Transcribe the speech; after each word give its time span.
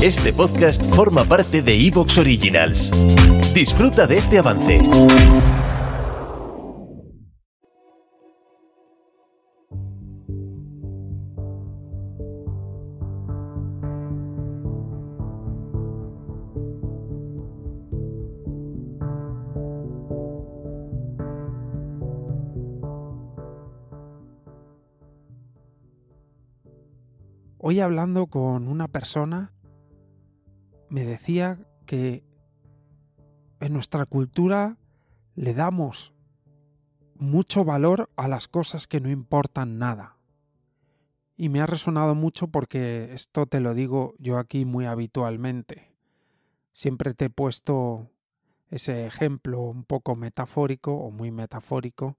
Este 0.00 0.32
podcast 0.32 0.80
forma 0.94 1.24
parte 1.24 1.60
de 1.60 1.74
Evox 1.74 2.18
Originals. 2.18 2.92
Disfruta 3.52 4.06
de 4.06 4.18
este 4.18 4.38
avance. 4.38 4.80
Hoy 27.60 27.80
hablando 27.80 28.28
con 28.28 28.68
una 28.68 28.86
persona 28.86 29.57
me 30.90 31.04
decía 31.04 31.58
que 31.86 32.24
en 33.60 33.72
nuestra 33.72 34.06
cultura 34.06 34.76
le 35.34 35.54
damos 35.54 36.14
mucho 37.14 37.64
valor 37.64 38.10
a 38.16 38.28
las 38.28 38.48
cosas 38.48 38.86
que 38.86 39.00
no 39.00 39.10
importan 39.10 39.78
nada. 39.78 40.16
Y 41.36 41.48
me 41.48 41.60
ha 41.60 41.66
resonado 41.66 42.14
mucho 42.14 42.48
porque 42.48 43.12
esto 43.12 43.46
te 43.46 43.60
lo 43.60 43.74
digo 43.74 44.14
yo 44.18 44.38
aquí 44.38 44.64
muy 44.64 44.86
habitualmente. 44.86 45.94
Siempre 46.72 47.14
te 47.14 47.26
he 47.26 47.30
puesto 47.30 48.10
ese 48.70 49.06
ejemplo 49.06 49.60
un 49.60 49.84
poco 49.84 50.16
metafórico 50.16 50.94
o 50.94 51.10
muy 51.10 51.30
metafórico 51.30 52.18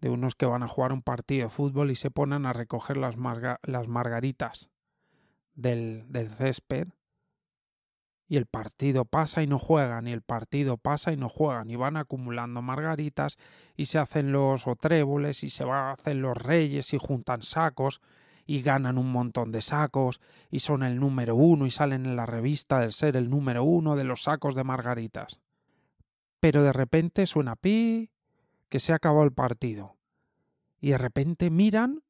de 0.00 0.10
unos 0.10 0.34
que 0.34 0.46
van 0.46 0.62
a 0.62 0.68
jugar 0.68 0.92
un 0.92 1.02
partido 1.02 1.44
de 1.44 1.50
fútbol 1.50 1.90
y 1.90 1.96
se 1.96 2.10
ponen 2.10 2.44
a 2.46 2.52
recoger 2.52 2.96
las, 2.96 3.16
margaritas 3.16 4.70
del, 5.54 6.04
del 6.08 6.28
césped 6.28 6.88
y 8.28 8.36
el 8.36 8.46
partido 8.46 9.04
pasa 9.04 9.42
y 9.42 9.46
no 9.46 9.58
juegan, 9.58 10.08
y 10.08 10.12
el 10.12 10.22
partido 10.22 10.78
pasa 10.78 11.12
y 11.12 11.16
no 11.16 11.28
juegan, 11.28 11.70
y 11.70 11.76
van 11.76 11.96
acumulando 11.96 12.60
margaritas, 12.60 13.38
y 13.76 13.86
se 13.86 13.98
hacen 13.98 14.32
los 14.32 14.66
otréboles, 14.66 15.44
y 15.44 15.50
se 15.50 15.64
hacer 15.64 16.16
los 16.16 16.36
reyes, 16.36 16.92
y 16.92 16.98
juntan 16.98 17.42
sacos, 17.42 18.00
y 18.44 18.62
ganan 18.62 18.98
un 18.98 19.12
montón 19.12 19.52
de 19.52 19.62
sacos, 19.62 20.20
y 20.50 20.60
son 20.60 20.82
el 20.82 20.98
número 20.98 21.36
uno, 21.36 21.66
y 21.66 21.70
salen 21.70 22.04
en 22.04 22.16
la 22.16 22.26
revista 22.26 22.80
del 22.80 22.92
ser 22.92 23.16
el 23.16 23.30
número 23.30 23.62
uno 23.62 23.94
de 23.94 24.04
los 24.04 24.22
sacos 24.22 24.54
de 24.54 24.64
margaritas. 24.64 25.40
Pero 26.40 26.62
de 26.62 26.72
repente 26.72 27.26
suena 27.26 27.54
pi, 27.54 28.10
que 28.68 28.80
se 28.80 28.92
acabó 28.92 29.22
el 29.22 29.32
partido. 29.32 29.96
Y 30.80 30.90
de 30.90 30.98
repente 30.98 31.50
miran, 31.50 32.02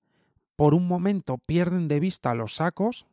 por 0.56 0.72
un 0.72 0.88
momento 0.88 1.36
pierden 1.36 1.88
de 1.88 2.00
vista 2.00 2.34
los 2.34 2.54
sacos, 2.54 3.06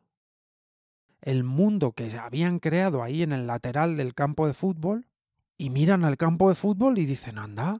el 1.24 1.42
mundo 1.42 1.92
que 1.92 2.14
habían 2.18 2.58
creado 2.58 3.02
ahí 3.02 3.22
en 3.22 3.32
el 3.32 3.46
lateral 3.46 3.96
del 3.96 4.12
campo 4.12 4.46
de 4.46 4.52
fútbol 4.52 5.06
y 5.56 5.70
miran 5.70 6.04
al 6.04 6.18
campo 6.18 6.50
de 6.50 6.54
fútbol 6.54 6.98
y 6.98 7.06
dicen, 7.06 7.38
anda, 7.38 7.78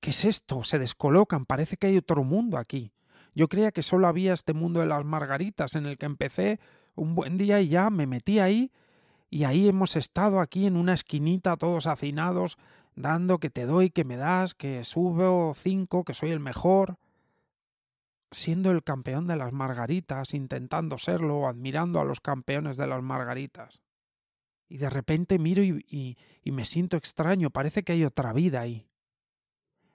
¿qué 0.00 0.10
es 0.10 0.24
esto? 0.24 0.64
Se 0.64 0.80
descolocan, 0.80 1.46
parece 1.46 1.76
que 1.76 1.86
hay 1.86 1.96
otro 1.96 2.24
mundo 2.24 2.58
aquí. 2.58 2.92
Yo 3.36 3.48
creía 3.48 3.70
que 3.70 3.84
solo 3.84 4.08
había 4.08 4.34
este 4.34 4.52
mundo 4.52 4.80
de 4.80 4.86
las 4.86 5.04
margaritas 5.04 5.76
en 5.76 5.86
el 5.86 5.96
que 5.96 6.06
empecé 6.06 6.58
un 6.96 7.14
buen 7.14 7.38
día 7.38 7.60
y 7.60 7.68
ya 7.68 7.88
me 7.88 8.08
metí 8.08 8.40
ahí 8.40 8.72
y 9.30 9.44
ahí 9.44 9.68
hemos 9.68 9.94
estado 9.94 10.40
aquí 10.40 10.66
en 10.66 10.76
una 10.76 10.94
esquinita 10.94 11.56
todos 11.56 11.86
hacinados, 11.86 12.58
dando 12.96 13.38
que 13.38 13.50
te 13.50 13.64
doy, 13.64 13.90
que 13.90 14.04
me 14.04 14.16
das, 14.16 14.54
que 14.54 14.82
subo 14.82 15.54
cinco, 15.54 16.02
que 16.02 16.14
soy 16.14 16.32
el 16.32 16.40
mejor 16.40 16.98
siendo 18.36 18.70
el 18.70 18.84
campeón 18.84 19.26
de 19.26 19.34
las 19.34 19.54
margaritas, 19.54 20.34
intentando 20.34 20.98
serlo, 20.98 21.38
o 21.38 21.48
admirando 21.48 22.00
a 22.00 22.04
los 22.04 22.20
campeones 22.20 22.76
de 22.76 22.86
las 22.86 23.02
margaritas. 23.02 23.80
Y 24.68 24.76
de 24.76 24.90
repente 24.90 25.38
miro 25.38 25.62
y, 25.62 26.18
y, 26.42 26.50
me 26.52 26.66
siento 26.66 26.98
extraño, 26.98 27.48
parece 27.48 27.82
que 27.82 27.92
hay 27.92 28.04
otra 28.04 28.34
vida 28.34 28.60
ahí. 28.60 28.90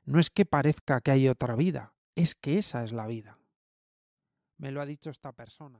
No 0.06 0.19
es 0.19 0.31
que 0.31 0.46
parezca 0.46 1.02
que 1.02 1.12
hay 1.12 1.28
otra 1.28 1.56
vida, 1.56 1.94
es 2.16 2.34
que 2.34 2.57
esa 2.57 2.84
es 2.84 2.94
la 2.94 3.06
vida. 3.06 3.38
Me 4.58 4.72
lo 4.72 4.81
ha 4.81 4.88
dicho 4.88 5.12
esta 5.12 5.34
persona. 5.34 5.79